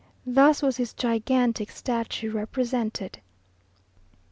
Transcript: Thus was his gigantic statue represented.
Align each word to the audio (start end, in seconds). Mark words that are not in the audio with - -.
Thus 0.25 0.63
was 0.63 0.77
his 0.77 0.93
gigantic 0.95 1.69
statue 1.69 2.31
represented. 2.31 3.19